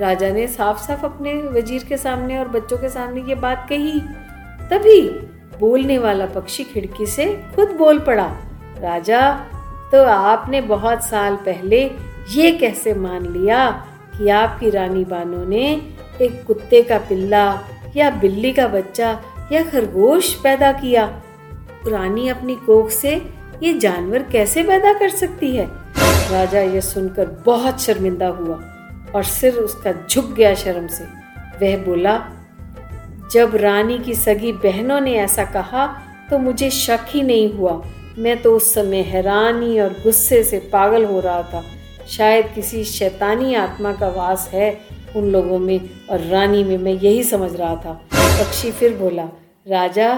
राजा 0.00 0.30
ने 0.30 0.46
साफ़ 0.48 0.78
साफ़ 0.78 1.04
अपने 1.04 1.34
वज़ीर 1.50 1.84
के 1.84 1.96
सामने 1.96 2.38
और 2.38 2.48
बच्चों 2.48 2.78
के 2.78 2.88
सामने 2.88 3.22
ये 3.22 3.34
बात 3.36 3.66
कही। 3.70 4.00
तभी 4.70 5.00
बोलने 5.58 5.98
वाला 5.98 6.26
पक्षी 6.26 6.64
खिड़की 6.64 7.06
से 7.06 7.26
खुद 7.56 7.70
बोल 7.78 7.98
पड़ा, 7.98 8.26
राजा 8.78 9.30
तो 9.92 10.02
आपने 10.04 10.60
बहुत 10.62 11.04
साल 11.04 11.36
पहले 11.46 11.82
ये 12.30 12.50
कैसे 12.52 12.94
मान 12.94 13.26
लिया 13.32 13.68
कि 14.16 14.28
आपकी 14.30 14.70
रानी 14.70 15.04
बानो 15.04 15.44
ने 15.44 15.74
एक 16.22 16.42
कुत्ते 16.46 16.82
का 16.82 16.98
पिल्ला, 16.98 17.60
या 17.96 18.10
बिल्ली 18.10 18.52
का 18.52 18.66
बच्चा, 18.68 19.20
या 19.52 19.62
खरगोश 19.62 20.34
पैदा 20.34 20.72
किया। 20.72 21.06
रानी 21.88 22.28
अपनी 22.28 22.54
कोख 22.56 22.90
से 22.90 23.14
ये 23.62 23.72
जानवर 23.72 24.22
कैसे 24.22 24.62
पैदा 24.62 24.92
कर 24.92 25.08
सकती 25.08 25.56
है? 25.56 25.66
राजा 26.30 26.60
यह 26.60 26.80
सुनकर 26.80 27.26
बहुत 27.46 27.80
शर्मिंदा 27.80 28.26
हुआ 28.26 28.54
और 29.14 29.24
सिर 29.24 29.54
उसका 29.54 29.92
झुक 30.10 30.32
गया 30.32 30.54
शर्म 30.54 30.86
से। 30.86 31.04
वह 31.60 31.76
बोला, 31.84 32.16
जब 33.32 33.56
रानी 33.56 33.98
की 33.98 34.14
सगी 34.14 34.52
बहनों 34.52 35.00
ने 35.00 35.14
ऐसा 35.14 35.44
कहा 35.44 35.86
तो 36.30 36.38
मुझे 36.38 36.70
शक 36.70 37.06
ही 37.08 37.22
नहीं 37.22 37.52
हुआ। 37.52 37.82
मैं 38.18 38.36
तो 38.42 38.56
उस 38.56 38.72
समय 38.74 39.00
हैरानी 39.02 39.78
और 39.80 39.88
गुस्से 40.02 40.42
से 40.44 40.58
पागल 40.72 41.04
हो 41.04 41.20
रहा 41.20 41.42
था। 41.42 41.62
शायद 42.08 42.46
किसी 42.54 42.84
शैतानी 42.84 43.54
आत्मा 43.54 43.92
का 43.92 44.08
वास 44.08 44.50
है 44.52 44.70
उन 45.16 45.30
लोगों 45.30 45.58
में 45.58 45.90
और 46.10 46.20
रानी 46.20 46.64
में 46.64 46.78
मैं 46.78 46.92
यही 46.92 47.22
समझ 47.24 47.54
रहा 47.56 47.74
था। 47.76 47.92
पक्षी 48.14 48.70
फिर 48.70 48.96
बोला, 48.96 49.28
राजा, 49.68 50.12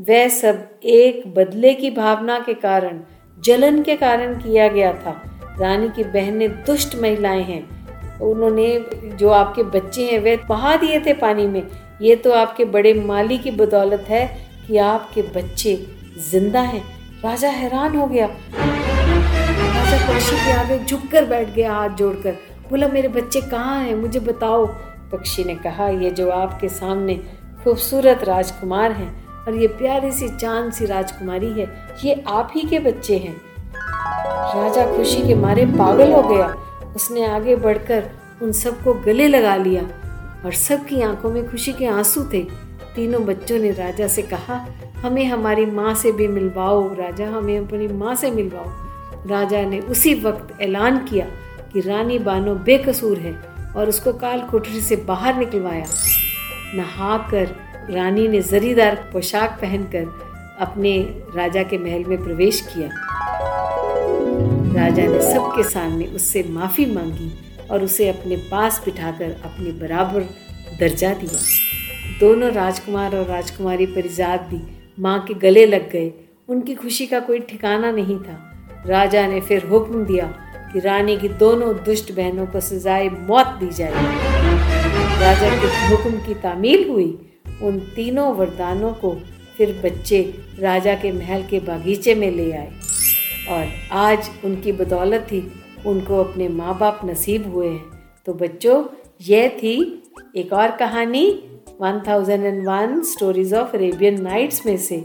वह 0.00 0.28
सब 0.28 0.68
एक 0.84 1.22
बदले 1.34 1.74
की 1.74 1.90
भावना 1.90 2.38
के 2.38 2.54
कारण, 2.54 3.00
जलन 3.38 3.82
के 3.82 3.96
कारण 3.96 4.34
किया 4.34 4.68
गया 4.68 4.92
था। 4.92 5.22
रानी 5.60 5.88
की 5.88 6.04
बहनें 6.04 6.48
दुष्ट 6.64 6.96
महिलाएँ 6.96 7.42
हैं। 7.42 8.18
उन्होंने 8.20 8.84
जो 9.16 9.28
आपके 9.28 9.62
बच्चे 9.62 10.04
हैं 10.04 10.18
वे 10.18 10.36
बहा 10.48 10.76
दिए 10.76 11.00
थे 11.00 11.12
पानी 11.12 11.46
में। 11.46 11.62
ये 12.02 12.16
तो 12.16 12.32
आपके 12.32 12.64
बड़े 12.64 12.94
माली 12.94 13.38
की 13.38 13.50
बदौलत 13.50 14.04
है 14.08 14.26
कि 14.66 14.76
आपके 14.76 15.22
बच्चे 15.22 15.74
ज़िंदा 16.30 16.60
हैं। 16.60 16.82
राजा 17.24 17.48
हैरान 17.48 17.96
हो 17.96 18.06
गया। 18.06 18.26
राजा 18.26 19.98
पक्षी 20.08 20.36
के 20.36 20.52
आगे 20.52 20.78
झुक 20.84 21.02
कर 21.12 21.24
बैठ 21.24 21.54
गया 21.54 21.72
हाथ 21.72 21.88
जोड़कर। 21.88 22.36
बोला, 22.70 22.88
मेरे 22.88 23.08
बच्चे 23.08 23.40
कहाँ 23.40 23.82
हैं? 23.82 23.94
मुझे 23.94 24.20
बताओ। 24.20 24.66
पक्षी 25.12 25.44
ने 25.44 25.54
कहा, 25.54 25.88
ये 25.88 26.10
जो 26.10 26.30
आपके 26.30 26.68
सामने 26.68 27.14
खूबसूरत 27.64 28.24
राजकुमार 28.24 28.92
हैं 28.92 29.28
और 29.44 29.54
ये 29.54 29.66
प्यारी 29.66 30.12
सी 30.12 30.28
चाँद 30.28 30.72
सी 30.72 30.86
राजकुमारी 30.86 31.52
है, 31.52 31.68
ये 32.04 32.24
आप 32.28 32.52
ही 32.54 32.60
के 32.60 32.78
बच्चे 32.78 33.16
हैं। 33.18 33.40
राजा 34.56 34.96
खुशी 34.96 35.22
के 35.22 35.34
मारे 35.34 35.66
पागल 35.66 36.12
हो 36.12 36.22
गया। 36.22 36.54
उसने 36.96 37.26
आगे 37.26 37.56
बढ़कर 37.56 38.10
उन 38.42 38.52
सबको 38.52 38.94
गले 38.94 39.28
लगा 39.28 39.56
लिया 39.56 39.82
और 40.44 40.52
सबकी 40.52 41.02
आँखों 41.02 41.30
में 41.30 41.50
खुशी 41.50 41.72
के 41.72 41.86
आँसू 41.86 42.24
थे। 42.32 42.42
तीनों 42.96 43.24
बच्चों 43.24 43.58
ने 43.58 43.70
राजा 43.70 44.06
से 44.06 44.22
कहा, 44.22 44.66
हमें 45.02 45.24
हमारी 45.24 45.66
माँ 45.66 45.94
से 45.94 46.12
भी 46.12 46.28
मिलवाओ, 46.28 46.94
राजा, 46.94 47.28
हमें 47.28 47.58
अपनी 47.58 47.88
माँ 47.88 48.14
से 48.14 48.30
मिलवाओ। 48.30 48.70
राजा 49.28 49.62
ने 49.62 49.80
उसी 49.80 50.14
वक्त 50.14 50.60
ऐलान 50.60 50.98
किया 50.98 51.26
कि 51.72 51.80
रानी 51.80 52.18
बानो 52.18 52.54
बेकसूर 52.54 53.18
है 53.18 53.32
और 53.76 53.88
उसको 53.88 54.12
काल 54.12 54.40
कोठरी 54.40 54.80
से 54.80 54.96
बाहर 54.96 55.36
निकलवाया। 55.36 55.86
नहाकर 56.74 57.56
रानी 57.90 58.28
ने 58.28 58.40
जरीदार 58.40 59.10
पोशाक 59.12 59.58
पहनकर 59.60 60.04
अपने 60.60 60.98
राजा 61.36 61.62
के 61.62 61.78
महल 61.78 62.04
में 62.04 62.24
प्रवेश 62.24 62.60
किया। 62.60 62.88
राजा 64.74 65.02
ने 65.02 65.34
सबके 65.34 65.62
सामने 65.62 66.06
उससे 66.06 66.42
माफ़ी 66.48 66.86
मांगी 66.86 67.32
और 67.70 67.84
उसे 67.84 68.08
अपने 68.08 68.36
पास 68.36 68.82
बिठाकर 68.84 69.30
अपने 69.44 69.72
बराबर 69.72 70.20
दर्जा 70.80 71.14
दिया। 71.14 71.40
दोनों 72.20 72.50
राजकुमार 72.52 73.16
और 73.16 73.26
राजकुमारी 73.26 73.86
परिजात 73.86 74.40
भी 74.40 74.60
माँ 75.02 75.20
के 75.20 75.34
गले 75.34 75.66
लग 75.66 75.90
गए। 75.90 76.12
उनकी 76.48 76.74
खुशी 76.74 77.06
का 77.06 77.20
कोई 77.20 77.38
ठिकाना 77.38 77.90
नहीं 77.90 78.18
था। 78.18 78.54
राजा 78.86 79.26
ने 79.26 79.40
फिर 79.40 79.66
हुक्म 79.66 80.04
दिया 80.04 80.34
कि 80.72 80.80
रानी 80.80 81.16
की 81.16 81.28
दोनों 81.28 81.74
दुष्ट 81.74 82.12
बहनों 82.12 82.46
को 82.46 82.60
सजाए 82.60 83.08
मौत 83.08 83.46
दी 83.46 83.68
जाए 83.68 83.92
राजा 85.20 85.50
के 85.50 85.86
हुक्म 85.86 86.26
की 86.26 86.34
तामील 86.34 86.88
हुई। 86.90 87.30
उन 87.62 87.78
तीनों 87.78 88.34
वरदानों 88.34 88.92
को 88.92 89.20
फिर 89.56 89.80
बच्चे 89.84 90.34
राजा 90.58 90.94
के 90.94 91.12
महल 91.12 91.42
के 91.42 91.60
बागीचे 91.60 92.14
में 92.14 92.30
ले 92.30 92.52
आए। 92.52 92.72
और 93.50 93.68
आज 93.92 94.30
उनकी 94.44 94.72
बदौलत 94.72 95.26
ही 95.32 95.52
उनको 95.86 96.24
अपने 96.24 96.48
माँ 96.48 96.78
बाप 96.78 97.00
नसीब 97.04 97.54
हुए 97.54 97.68
हैं। 97.68 97.84
तो 98.26 98.34
बच्चों 98.34 98.84
यह 99.20 99.48
थी 99.48 100.02
एक 100.36 100.52
और 100.52 100.70
कहानी 100.70 101.44
1001 101.80 103.02
स्टोरीज 103.04 103.54
ऑफ़ 103.54 103.76
अरेबियन 103.76 104.22
नाइट्स 104.22 104.66
में 104.66 104.76
से। 104.76 105.04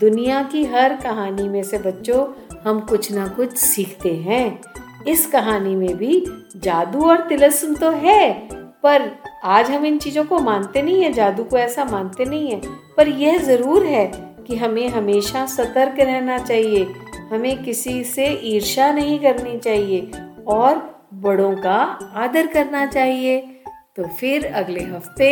दुनिया 0.00 0.42
की 0.42 0.64
हर 0.64 0.96
कहानी 0.96 1.48
में 1.48 1.62
से 1.62 1.78
बच्चों, 1.78 2.26
हम 2.64 2.80
कुछ 2.80 3.12
ना 3.12 3.28
कुछ 3.28 3.56
सीखते 3.56 4.14
हैं। 4.14 4.60
इस 5.08 5.26
कहानी 5.26 5.74
में 5.76 5.96
भी 5.96 6.24
जादू 6.56 7.08
और 7.08 7.26
तिलस्म 7.28 7.74
तो 7.74 7.90
है, 7.90 8.32
पर 8.82 9.10
आज 9.44 9.70
हम 9.70 9.84
इन 9.86 9.98
चीज़ों 9.98 10.24
को 10.24 10.38
मानते 10.38 10.82
नहीं 10.82 11.02
है, 11.02 11.12
जादू 11.12 11.44
को 11.44 11.58
ऐसा 11.58 11.84
मानते 11.84 12.24
नहीं 12.24 12.50
है। 12.50 12.60
पर 12.96 13.08
यह 13.08 13.38
ज़रूर 13.38 13.86
है 13.86 14.06
कि 14.46 14.56
हमें 14.56 14.88
हमेशा 14.88 15.44
सतर्क 15.46 16.00
रहना 16.00 16.38
चाहिए, 16.38 16.86
हमें 17.30 17.62
किसी 17.64 18.02
से 18.04 18.26
ईर्षा 18.44 18.90
नहीं 18.92 19.18
करनी 19.18 19.58
चाहिए 19.58 20.10
और 20.48 20.82
बड़ों 21.14 21.54
का 21.56 21.76
आदर 22.14 22.46
करना 22.46 22.86
चाहिए। 22.86 23.38
तो 23.96 24.08
फिर 24.10 24.46
अगले 24.46 24.80
हफ़्ते 24.84 25.28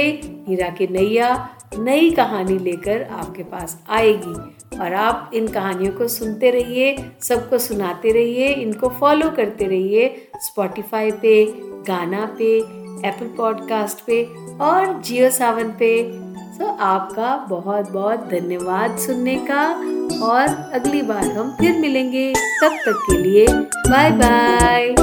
हीरा 0.48 0.68
की 0.68 0.86
नैया 0.86 1.34
नई 1.78 2.10
कहानी 2.10 2.58
लेकर 2.58 3.02
आपके 3.02 3.42
पास 3.42 3.82
आएगी। 3.90 4.54
और 4.78 4.94
आप 4.94 5.30
इन 5.34 5.48
कहानियों 5.48 5.92
को 5.92 6.08
सुनते 6.08 6.50
रहिए, 6.50 6.96
सबको 7.20 7.58
सुनाते 7.58 8.12
रहिए, 8.12 8.48
इनको 8.48 8.88
फॉलो 8.88 9.30
करते 9.30 9.64
रहिए 9.64 10.28
स्पॉटिफाई 10.36 11.10
पे, 11.10 11.46
गाना 11.88 12.34
पे 12.38 12.56
एप्पल 13.08 13.26
पॉडकास्ट 13.26 14.04
पे 14.06 14.24
और 14.60 15.02
जियो 15.02 15.30
सावन 15.30 15.68
पे। 15.70 16.02
तो 16.58 16.66
आपका 16.66 17.46
बहुत 17.48 17.90
बहुत 17.90 18.18
धन्यवाद 18.18 18.98
सुनने 18.98 19.46
का 19.50 19.68
और 20.26 20.70
अगली 20.72 21.02
बार 21.02 21.24
हम 21.24 21.50
फिर 21.50 21.78
मिलेंगे। 21.78 22.32
तब 22.34 22.72
तक 22.86 23.06
के 23.10 23.18
लिए 23.18 23.46
बाय 23.90 24.10
बाय 24.10 24.94